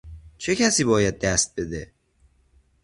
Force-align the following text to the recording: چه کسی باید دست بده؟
چه 0.37 0.55
کسی 0.55 0.83
باید 0.83 1.19
دست 1.19 1.59
بده؟ 1.59 1.91